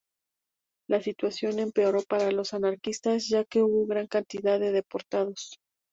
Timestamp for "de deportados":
4.59-5.59